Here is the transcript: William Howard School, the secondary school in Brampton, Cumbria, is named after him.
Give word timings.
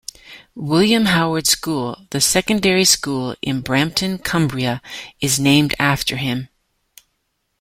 William 0.55 1.05
Howard 1.05 1.45
School, 1.45 2.07
the 2.09 2.19
secondary 2.19 2.85
school 2.85 3.35
in 3.43 3.61
Brampton, 3.61 4.17
Cumbria, 4.17 4.81
is 5.19 5.39
named 5.39 5.75
after 5.79 6.17
him. 6.17 6.49